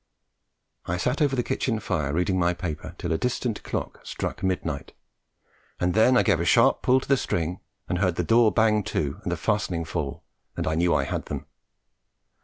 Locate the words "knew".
10.73-10.95